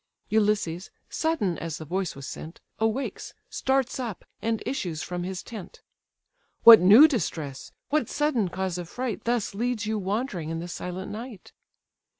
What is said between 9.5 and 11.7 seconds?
leads you wandering in the silent night?"